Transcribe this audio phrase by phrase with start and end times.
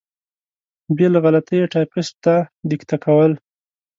[0.95, 2.35] بې له غلطۍ یې ټایپېسټ ته
[2.69, 3.31] دیکته کول.